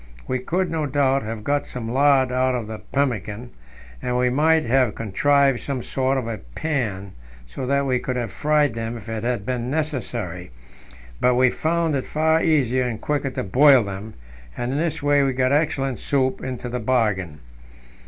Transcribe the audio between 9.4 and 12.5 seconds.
been necessary; but we found it far